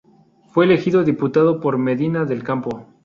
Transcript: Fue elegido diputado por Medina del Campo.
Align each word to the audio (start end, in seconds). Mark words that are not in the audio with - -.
Fue 0.49 0.65
elegido 0.65 1.03
diputado 1.03 1.59
por 1.59 1.77
Medina 1.77 2.25
del 2.25 2.41
Campo. 2.43 2.87